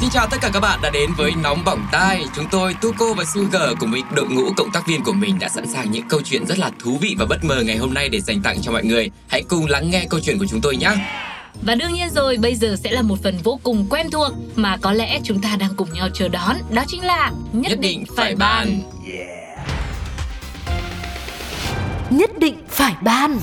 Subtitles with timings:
[0.00, 2.24] Xin chào tất cả các bạn đã đến với Nóng Bỏng Tai.
[2.36, 5.48] Chúng tôi, Tuko và Sugar cùng với đội ngũ cộng tác viên của mình đã
[5.48, 8.08] sẵn sàng những câu chuyện rất là thú vị và bất ngờ ngày hôm nay
[8.08, 9.10] để dành tặng cho mọi người.
[9.28, 10.90] Hãy cùng lắng nghe câu chuyện của chúng tôi nhé.
[11.62, 14.76] Và đương nhiên rồi, bây giờ sẽ là một phần vô cùng quen thuộc mà
[14.76, 18.04] có lẽ chúng ta đang cùng nhau chờ đón, đó chính là nhất, Nhất định
[18.16, 18.80] phải bàn
[22.10, 23.38] Nhất định phải ban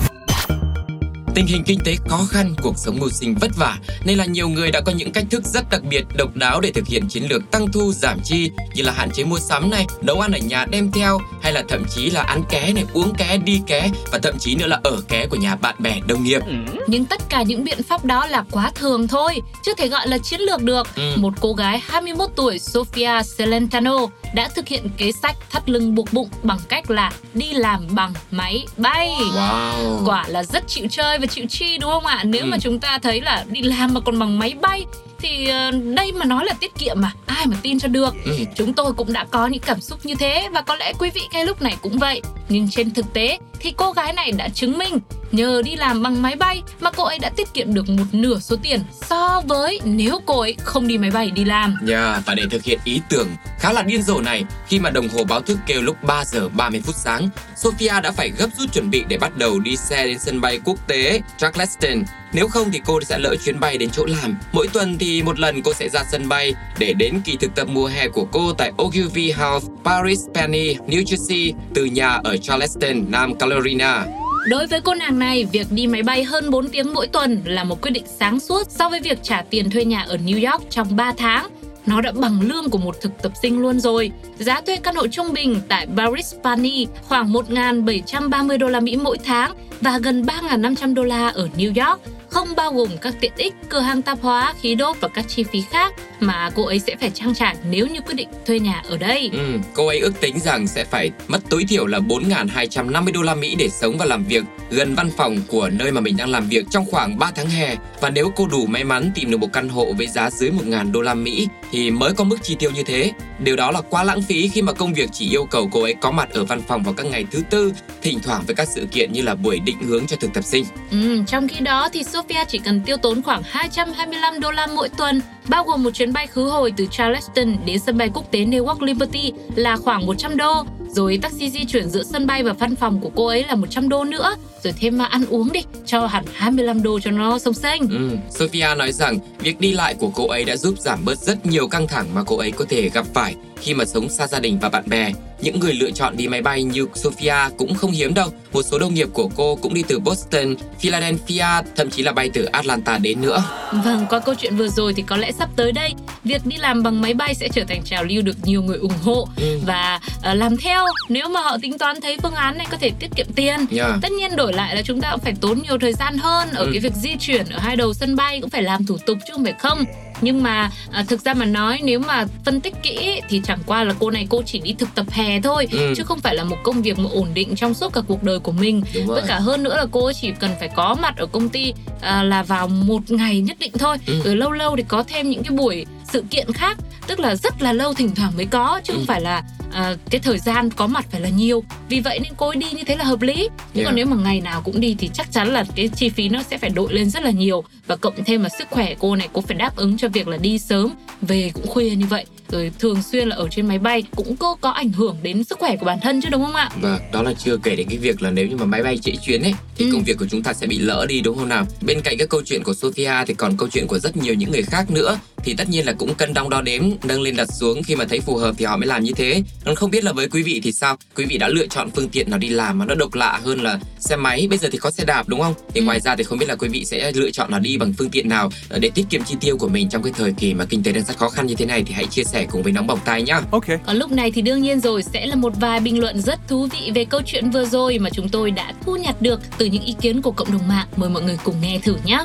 [1.34, 4.48] Tình hình kinh tế khó khăn, cuộc sống mưu sinh vất vả nên là nhiều
[4.48, 7.24] người đã có những cách thức rất đặc biệt, độc đáo để thực hiện chiến
[7.30, 10.38] lược tăng thu giảm chi như là hạn chế mua sắm này, nấu ăn ở
[10.38, 13.90] nhà đem theo hay là thậm chí là ăn ké này, uống ké, đi ké
[14.12, 16.40] và thậm chí nữa là ở ké của nhà bạn bè đồng nghiệp.
[16.86, 20.18] Nhưng tất cả những biện pháp đó là quá thường thôi, chưa thể gọi là
[20.18, 20.86] chiến lược được.
[20.96, 21.12] Ừ.
[21.16, 23.96] Một cô gái 21 tuổi Sofia Celentano
[24.34, 28.12] đã thực hiện kế sách thắt lưng buộc bụng bằng cách là đi làm bằng
[28.30, 29.10] máy bay.
[29.36, 30.04] Wow.
[30.06, 32.22] Quả là rất chịu chơi và chịu chi đúng không ạ?
[32.24, 32.48] Nếu Ừ.
[32.50, 34.84] mà chúng ta thấy là đi làm mà còn bằng máy bay
[35.22, 38.32] thì ờ, đây mà nói là tiết kiệm mà ai mà tin cho được Ừ.
[38.56, 41.20] chúng tôi cũng đã có những cảm xúc như thế và có lẽ quý vị
[41.32, 44.78] ngay lúc này cũng vậy nhưng trên thực tế thì cô gái này đã chứng
[44.78, 44.98] minh
[45.32, 48.38] nhờ đi làm bằng máy bay mà cô ấy đã tiết kiệm được một nửa
[48.38, 52.34] số tiền so với nếu cô ấy không đi máy bay đi làm Yeah, và
[52.34, 53.28] để thực hiện ý tưởng
[53.62, 56.48] khá là điên rồ này, khi mà đồng hồ báo thức kêu lúc 3 giờ
[56.48, 60.06] 30 phút sáng, Sophia đã phải gấp rút chuẩn bị để bắt đầu đi xe
[60.06, 62.04] đến sân bay quốc tế Charleston.
[62.32, 64.36] Nếu không thì cô sẽ lỡ chuyến bay đến chỗ làm.
[64.52, 67.68] Mỗi tuần thì một lần cô sẽ ra sân bay để đến kỳ thực tập
[67.68, 73.10] mùa hè của cô tại Ogilvy House, Paris Penny, New Jersey, từ nhà ở Charleston,
[73.10, 74.06] Nam Carolina ballerina.
[74.48, 77.64] Đối với cô nàng này, việc đi máy bay hơn 4 tiếng mỗi tuần là
[77.64, 80.70] một quyết định sáng suốt so với việc trả tiền thuê nhà ở New York
[80.70, 81.48] trong 3 tháng.
[81.86, 84.10] Nó đã bằng lương của một thực tập sinh luôn rồi.
[84.38, 89.18] Giá thuê căn hộ trung bình tại Paris Pani khoảng 1.730 đô la Mỹ mỗi
[89.24, 92.00] tháng và gần 3.500 đô la ở New York,
[92.32, 95.42] không bao gồm các tiện ích, cửa hàng tạp hóa, khí đốt và các chi
[95.42, 98.82] phí khác mà cô ấy sẽ phải trang trải nếu như quyết định thuê nhà
[98.88, 99.30] ở đây.
[99.32, 103.34] Ừ, cô ấy ước tính rằng sẽ phải mất tối thiểu là 4.250 đô la
[103.34, 106.48] Mỹ để sống và làm việc gần văn phòng của nơi mà mình đang làm
[106.48, 107.76] việc trong khoảng 3 tháng hè.
[108.00, 110.92] Và nếu cô đủ may mắn tìm được một căn hộ với giá dưới 1.000
[110.92, 113.12] đô la Mỹ thì mới có mức chi tiêu như thế.
[113.38, 115.94] Điều đó là quá lãng phí khi mà công việc chỉ yêu cầu cô ấy
[116.00, 117.72] có mặt ở văn phòng vào các ngày thứ tư,
[118.02, 120.64] thỉnh thoảng với các sự kiện như là buổi định hướng cho thực tập sinh.
[120.90, 124.88] Ừ, trong khi đó thì Sophia chỉ cần tiêu tốn khoảng 225 đô la mỗi
[124.88, 128.38] tuần, bao gồm một chuyến bay khứ hồi từ Charleston đến sân bay quốc tế
[128.38, 132.76] Newark Liberty là khoảng 100 đô, rồi taxi di chuyển giữa sân bay và văn
[132.76, 136.06] phòng của cô ấy là 100 đô nữa, rồi thêm mà ăn uống đi, cho
[136.06, 137.80] hẳn 25 đô cho nó sông xanh.
[137.90, 141.46] Ừ, Sophia nói rằng việc đi lại của cô ấy đã giúp giảm bớt rất
[141.46, 144.40] nhiều căng thẳng mà cô ấy có thể gặp phải khi mà sống xa gia
[144.40, 145.12] đình và bạn bè.
[145.42, 148.28] Những người lựa chọn đi máy bay như Sophia cũng không hiếm đâu.
[148.52, 152.30] Một số đồng nghiệp của cô cũng đi từ Boston, Philadelphia, thậm chí là bay
[152.34, 153.42] từ Atlanta đến nữa.
[153.84, 155.94] Vâng, qua câu chuyện vừa rồi thì có lẽ sắp tới đây,
[156.24, 158.92] việc đi làm bằng máy bay sẽ trở thành trào lưu được nhiều người ủng
[159.02, 159.58] hộ Ừ.
[159.66, 162.90] và ờ, làm theo nếu mà họ tính toán thấy phương án này có thể
[163.00, 163.56] tiết kiệm tiền.
[163.76, 163.90] Yeah.
[164.02, 166.64] Tất nhiên đổi lại là chúng ta cũng phải tốn nhiều thời gian hơn ở
[166.64, 166.68] Ừ.
[166.72, 169.32] cái việc di chuyển ở hai đầu sân bay cũng phải làm thủ tục chứ
[169.32, 169.84] không phải không.
[170.22, 173.84] Nhưng mà à, thực ra mà nói nếu mà phân tích kỹ thì chẳng qua
[173.84, 175.94] là cô này cô chỉ đi thực tập hè thôi Ừ.
[175.96, 178.38] chứ không phải là một công việc mà ổn định trong suốt cả cuộc đời
[178.38, 178.82] của mình.
[178.94, 179.20] Đúng rồi.
[179.20, 182.22] Với cả hơn nữa là cô chỉ cần phải có mặt ở công ty à,
[182.22, 183.96] là vào một ngày nhất định thôi.
[184.06, 184.20] Ừ.
[184.24, 187.62] Rồi lâu lâu thì có thêm những cái buổi sự kiện khác, tức là rất
[187.62, 188.96] là lâu thỉnh thoảng mới có chứ Ừ.
[188.96, 191.64] không phải là à, cái thời gian có mặt phải là nhiều.
[191.88, 193.34] Vì vậy nên cô ấy đi như thế là hợp lý.
[193.34, 193.86] Nhưng Yeah.
[193.86, 196.42] còn nếu mà ngày nào cũng đi thì chắc chắn là cái chi phí nó
[196.50, 199.28] sẽ phải đội lên rất là nhiều và cộng thêm là sức khỏe cô này
[199.32, 200.90] cô phải đáp ứng cho việc là đi sớm
[201.22, 204.56] về cũng khuya như vậy rồi thường xuyên là ở trên máy bay cũng có
[204.60, 206.70] có ảnh hưởng đến sức khỏe của bản thân chứ đúng không ạ?
[206.80, 209.12] Và đó là chưa kể đến cái việc là nếu như mà máy bay trễ
[209.26, 209.90] chuyến ấy thì Ừ.
[209.92, 211.66] công việc của chúng ta sẽ bị lỡ đi đúng không nào?
[211.80, 214.50] Bên cạnh cái câu chuyện của Sophia thì còn câu chuyện của rất nhiều những
[214.50, 217.48] người khác nữa thì tất nhiên là cũng cân đong đo đếm nâng lên đặt
[217.52, 219.42] xuống khi mà thấy phù hợp thì họ mới làm như thế.
[219.64, 220.96] Còn không biết là với quý vị thì sao?
[221.16, 223.60] Quý vị đã lựa chọn phương tiện nào đi làm mà nó độc lạ hơn
[223.62, 225.54] là xe máy bây giờ thì có xe đạp đúng không?
[225.74, 225.84] Thì Ừ.
[225.84, 228.10] ngoài ra thì không biết là quý vị sẽ lựa chọn là đi bằng phương
[228.10, 230.64] tiện nào ờ, để tiết kiệm chi tiêu của mình trong cái thời kỳ mà
[230.64, 232.72] kinh tế đang rất khó khăn như thế này thì hãy chia sẻ cùng với
[232.72, 233.40] nóng bỏng tai nhá.
[233.50, 233.76] Okay.
[233.86, 236.68] Còn lúc này thì đương nhiên rồi sẽ là một vài bình luận rất thú
[236.72, 239.82] vị về câu chuyện vừa rồi mà chúng tôi đã thu nhặt được từ những
[239.82, 240.86] ý kiến của cộng đồng mạng.
[240.96, 242.18] Mời mọi người cùng nghe thử nhé.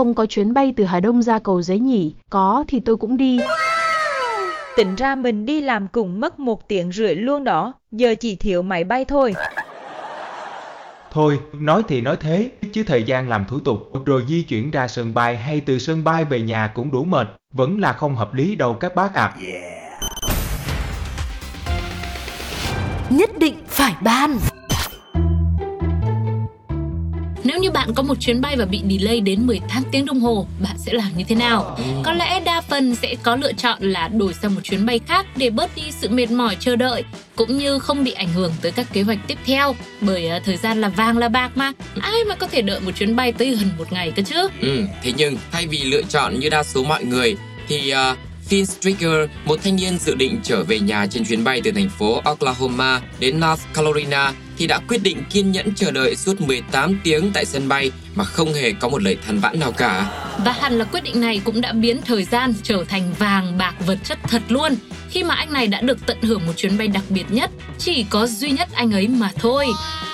[0.00, 2.14] Không có chuyến bay từ Hà Đông ra cầu giấy nhỉ?
[2.30, 3.40] Có thì tôi cũng đi.
[4.76, 8.62] Tính ra mình đi làm cùng mất một tiếng rưỡi luôn đó, giờ chỉ thiếu
[8.62, 9.34] máy bay thôi.
[11.12, 14.88] Thôi, nói thì nói thế, chứ thời gian làm thủ tục rồi di chuyển ra
[14.88, 18.34] sân bay hay từ sân bay về nhà cũng đủ mệt, vẫn là không hợp
[18.34, 19.34] lý đâu các bác ạ.
[23.10, 24.38] Nhất định phải ban
[27.50, 30.46] Nếu như bạn có một chuyến bay và bị delay đến 18 tiếng đồng hồ,
[30.62, 31.78] bạn sẽ làm như thế nào?
[32.04, 35.26] Có lẽ đa phần sẽ có lựa chọn là đổi sang một chuyến bay khác
[35.36, 37.04] để bớt đi sự mệt mỏi chờ đợi,
[37.36, 39.74] cũng như không bị ảnh hưởng tới các kế hoạch tiếp theo.
[40.00, 42.90] Bởi uh, thời gian là vàng là bạc mà, ai mà có thể đợi một
[42.96, 44.48] chuyến bay tới gần một ngày cơ chứ?
[44.60, 47.36] Ừ, thế nhưng thay vì lựa chọn như đa số mọi người
[47.68, 48.18] thì uh,
[48.50, 51.88] Finn Stricker, một thanh niên dự định trở về nhà trên chuyến bay từ thành
[51.88, 57.00] phố Oklahoma đến North Carolina thì đã quyết định kiên nhẫn chờ đợi suốt 18
[57.04, 60.06] tiếng tại sân bay mà không hề có một lời than vãn nào cả.
[60.44, 63.74] Và hẳn là quyết định này cũng đã biến thời gian trở thành vàng bạc
[63.86, 64.74] vật chất thật luôn
[65.10, 68.04] khi mà anh này đã được tận hưởng một chuyến bay đặc biệt nhất, chỉ
[68.10, 69.66] có duy nhất anh ấy mà thôi.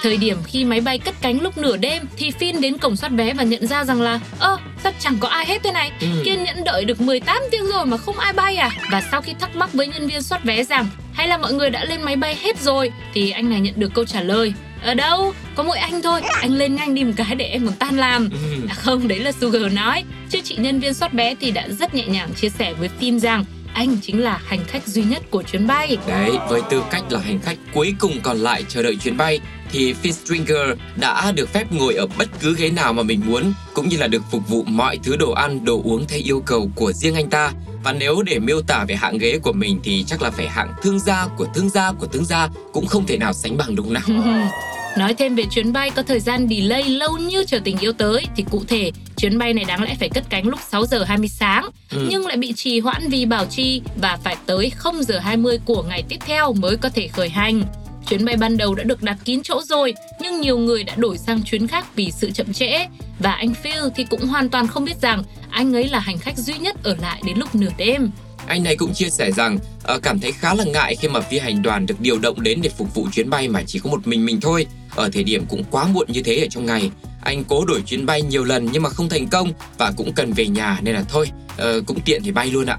[0.03, 3.09] Thời điểm khi máy bay cất cánh lúc nửa đêm thì Finn đến cổng soát
[3.09, 6.07] vé và nhận ra rằng là ơ sao chẳng có ai hết thế này, Ừ.
[6.25, 8.71] kiên nhẫn đợi được 18 tiếng rồi mà không ai bay à?
[8.93, 11.71] Và sau khi thắc mắc với nhân viên soát vé rằng hay là mọi người
[11.71, 14.53] đã lên máy bay hết rồi thì anh này nhận được câu trả lời
[14.83, 17.75] ở đâu có mỗi anh thôi anh lên nhanh đi một cái để em còn
[17.75, 18.67] tan làm Ừ.
[18.69, 20.05] À không, đấy là Sugar nói.
[20.31, 23.19] Chứ chị nhân viên soát vé thì đã rất nhẹ nhàng chia sẻ với Finn
[23.19, 25.97] rằng anh chính là hành khách duy nhất của chuyến bay.
[26.09, 29.41] Đấy, với tư cách là hành khách cuối cùng còn lại chờ đợi chuyến bay
[29.73, 33.53] thì Finn Stringer đã được phép ngồi ở bất cứ ghế nào mà mình muốn
[33.75, 36.71] cũng như là được phục vụ mọi thứ đồ ăn, đồ uống theo yêu cầu
[36.75, 37.53] của riêng anh ta.
[37.87, 40.73] Và nếu để miêu tả về hạng ghế của mình thì chắc là phải hạng
[40.83, 43.93] thương gia của thương gia của thương gia cũng không thể nào sánh bằng đúng
[43.93, 44.03] nào.
[44.99, 48.27] Nói thêm về chuyến bay có thời gian delay lâu như chờ tình yêu tới
[48.37, 51.29] thì cụ thể chuyến bay này đáng lẽ phải cất cánh lúc 6 giờ 20
[51.29, 52.07] sáng Ừ.
[52.11, 55.83] nhưng lại bị trì hoãn vì bảo trì và phải tới 0 giờ 20 của
[55.83, 57.63] ngày tiếp theo mới có thể khởi hành.
[58.09, 61.19] Chuyến bay ban đầu đã được đặt kín chỗ rồi, nhưng nhiều người đã đổi
[61.19, 62.87] sang chuyến khác vì sự chậm trễ
[63.19, 66.39] và anh Phil thì cũng hoàn toàn không biết rằng anh ấy là hành khách
[66.39, 68.11] duy nhất ở lại đến lúc nửa đêm.
[68.47, 71.39] Anh này cũng chia sẻ rằng ờ, cảm thấy khá là ngại khi mà phi
[71.39, 74.07] hành đoàn được điều động đến để phục vụ chuyến bay mà chỉ có một
[74.07, 74.67] mình mình thôi.
[74.97, 76.91] Ở thời điểm cũng quá muộn như thế ở trong ngày.
[77.23, 80.33] Anh cố đổi chuyến bay nhiều lần nhưng mà không thành công và cũng cần
[80.33, 82.79] về nhà nên là thôi, ờ, cũng tiện thì bay luôn ạ.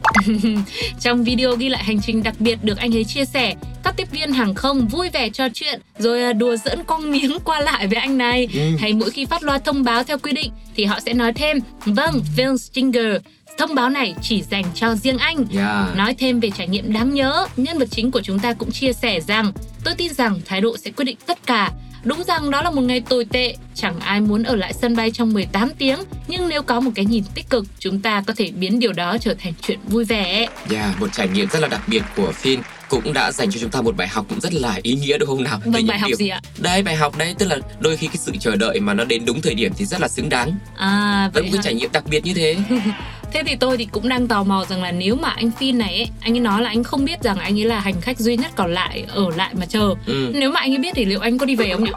[0.99, 4.11] Trong video ghi lại hành trình đặc biệt được anh ấy chia sẻ, các tiếp
[4.11, 7.87] viên hàng không vui vẻ trò chuyện rồi à, đùa giỡn con miếng qua lại
[7.87, 8.47] với anh này.
[8.53, 8.59] Ừ.
[8.79, 11.59] Hay mỗi khi phát loa thông báo theo quy định thì họ sẽ nói thêm
[11.85, 13.15] Vâng, Phil Stinger,
[13.57, 15.45] thông báo này chỉ dành cho riêng anh.
[15.55, 15.95] Yeah.
[15.95, 18.93] Nói thêm về trải nghiệm đáng nhớ, nhân vật chính của chúng ta cũng chia
[18.93, 19.51] sẻ rằng
[19.83, 21.71] tôi tin rằng thái độ sẽ quyết định tất cả.
[22.07, 25.11] Đúng rằng đó là một ngày tồi tệ, chẳng ai muốn ở lại sân bay
[25.11, 28.51] trong 18 tiếng, nhưng nếu có một cái nhìn tích cực, chúng ta có thể
[28.51, 30.47] biến điều đó trở thành chuyện vui vẻ.
[30.71, 32.57] Yeah, một trải nghiệm rất là đặc biệt của Finn
[32.89, 35.29] cũng đã dành cho chúng ta một bài học cũng rất là ý nghĩa đúng
[35.29, 35.61] không nào?
[35.65, 36.41] Vâng, bài học điều- gì ạ?
[36.57, 39.25] Đây bài học đấy tức là đôi khi cái sự chờ đợi mà nó đến
[39.25, 40.55] đúng thời điểm thì rất là xứng đáng.
[40.77, 42.57] À, vậy một cái trải nghiệm đặc biệt như thế.
[43.33, 45.95] Thế thì tôi thì cũng đang tò mò rằng là nếu mà anh Phin này
[45.95, 48.37] ấy, anh ấy nói là anh không biết rằng anh ấy là hành khách duy
[48.37, 49.93] nhất còn lại ở lại mà chờ.
[50.05, 50.31] Ừ.
[50.33, 51.91] Nếu mà anh ấy biết thì liệu anh có đi về không nhỉ?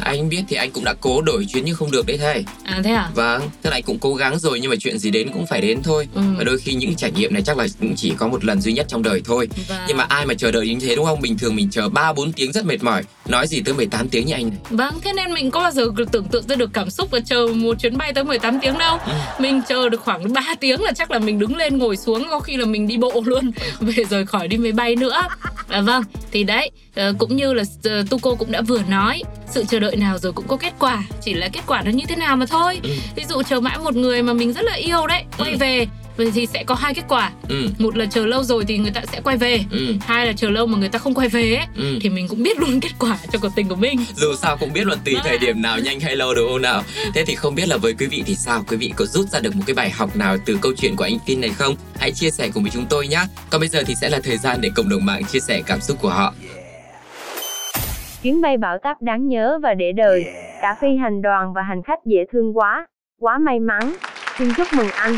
[0.00, 2.44] Anh biết thì anh cũng đã cố đổi chuyến nhưng không được đấy thầy.
[2.64, 3.10] À thế à?
[3.14, 5.60] Vâng, tức là anh cũng cố gắng rồi nhưng mà chuyện gì đến cũng phải
[5.60, 6.08] đến thôi.
[6.14, 6.22] Ừ.
[6.38, 8.72] Và đôi khi những trải nghiệm này chắc là cũng chỉ có một lần duy
[8.72, 9.48] nhất trong đời thôi.
[9.68, 9.84] Và...
[9.88, 11.20] Nhưng mà ai mà chờ đợi như thế đúng không?
[11.20, 14.26] Bình thường mình chờ 3 4 tiếng rất mệt mỏi, nói gì tới 18 tiếng
[14.26, 14.58] như anh này.
[14.70, 17.46] Vâng, thế nên mình có bao giờ tưởng tượng ra được cảm xúc và chờ
[17.54, 18.98] một chuyến bay tới 18 tiếng đâu.
[19.06, 19.12] Ừ.
[19.38, 22.40] Mình chờ được khoảng 3 tiếng là chắc là mình đứng lên ngồi xuống có
[22.40, 25.22] khi là mình đi bộ luôn về rời khỏi đi máy bay nữa.
[25.68, 29.64] À, vâng, thì đấy, ờ, cũng như là ờ, Tuco cũng đã vừa nói, sự
[29.68, 32.16] chờ đợi nào rồi cũng có kết quả, chỉ là kết quả nó như thế
[32.16, 32.80] nào mà thôi.
[32.82, 32.90] Ừ.
[33.16, 35.56] Ví dụ chờ mãi một người mà mình rất là yêu đấy, quay Ừ.
[35.60, 35.86] về
[36.16, 37.32] vậy thì sẽ có hai kết quả.
[37.48, 37.68] Ừ.
[37.78, 39.60] Một là chờ lâu rồi thì người ta sẽ quay về.
[39.70, 39.94] Ừ.
[40.00, 41.98] Hai là chờ lâu mà người ta không quay về ấy, Ừ.
[42.00, 43.98] thì mình cũng biết luôn kết quả cho cuộc tình của mình.
[44.16, 46.62] Dù sao cũng biết là tùy Vâng thời điểm nào nhanh hay lâu đúng không
[46.62, 46.82] nào
[47.14, 49.40] Thế thì không biết là với quý vị thì sao Quý vị có rút ra
[49.40, 52.12] được một cái bài học nào từ câu chuyện của anh Phin này không Hãy
[52.12, 54.60] chia sẻ cùng với chúng tôi nhé Còn bây giờ thì sẽ là thời gian
[54.60, 56.34] để cộng đồng mạng chia sẻ cảm xúc của họ
[58.22, 60.24] Chuyến bay bão táp đáng nhớ và để đời.
[60.62, 62.86] Cả phi hành đoàn và hành khách dễ thương quá.
[63.20, 63.94] Quá may mắn.
[64.38, 65.16] Xin chúc mừng anh.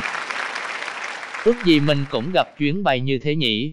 [1.44, 3.72] Ước gì mình cũng gặp chuyến bay như thế nhỉ?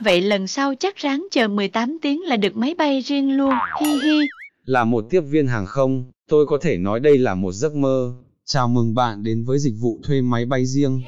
[0.00, 3.92] Vậy lần sau chắc ráng chờ 18 tiếng là được máy bay riêng luôn, hi
[4.04, 4.18] hi.
[4.64, 8.14] Là một tiếp viên hàng không, tôi có thể nói đây là một giấc mơ.
[8.44, 11.02] Chào mừng bạn đến với dịch vụ thuê máy bay riêng.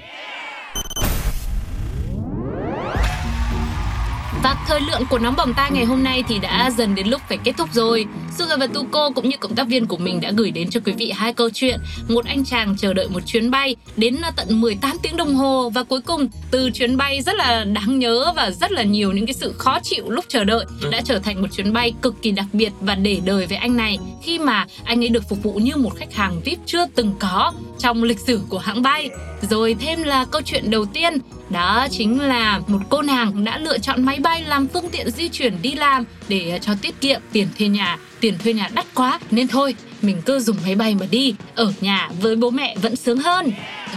[4.44, 7.20] Và thời lượng của nóng bỏng tai ngày hôm nay thì đã dần đến lúc
[7.28, 8.06] phải kết thúc rồi.
[8.38, 10.92] Sugar và Tuko cũng như cộng tác viên của mình đã gửi đến cho quý
[10.92, 11.80] vị hai câu chuyện.
[12.08, 15.82] Một anh chàng chờ đợi một chuyến bay đến tận 18 tiếng đồng hồ và
[15.82, 19.34] cuối cùng từ chuyến bay rất là đáng nhớ và rất là nhiều những cái
[19.34, 22.46] sự khó chịu lúc chờ đợi đã trở thành một chuyến bay cực kỳ đặc
[22.52, 25.76] biệt và để đời với anh này khi mà anh ấy được phục vụ như
[25.76, 29.10] một khách hàng VIP chưa từng có trong lịch sử của hãng bay.
[29.50, 31.18] Rồi thêm là câu chuyện đầu tiên
[31.54, 35.28] đó chính là một cô nàng đã lựa chọn máy bay làm phương tiện di
[35.28, 37.98] chuyển đi làm để ờ, cho tiết kiệm tiền thuê nhà.
[38.20, 41.34] Tiền thuê nhà đắt quá, nên thôi, mình cứ dùng máy bay mà đi.
[41.54, 43.52] Ở nhà với bố mẹ vẫn sướng hơn.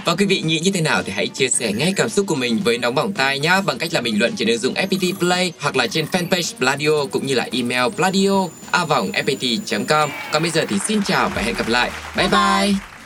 [0.05, 2.35] Và quý vị nghĩ như thế nào thì hãy chia sẻ ngay cảm xúc của
[2.35, 5.13] mình với Nóng Bỏng Tai nhé bằng cách là bình luận trên ứng dụng FPT
[5.13, 10.09] Play hoặc là trên fanpage Pladio cũng như là email pladio a fpt.com.
[10.31, 11.91] Còn bây giờ thì xin chào và hẹn gặp lại.
[12.17, 12.96] Bye bye!